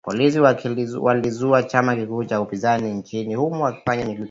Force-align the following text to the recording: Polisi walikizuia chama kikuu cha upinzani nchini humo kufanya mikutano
Polisi 0.03 0.39
walikizuia 0.99 1.63
chama 1.63 1.95
kikuu 1.95 2.23
cha 2.23 2.41
upinzani 2.41 2.93
nchini 2.93 3.35
humo 3.35 3.71
kufanya 3.73 4.05
mikutano 4.05 4.19